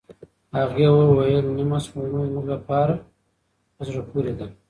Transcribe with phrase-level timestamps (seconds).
[0.57, 2.93] هغې وویل، نیمه سپوږمۍ زموږ لپاره
[3.87, 4.47] زړه پورې ده.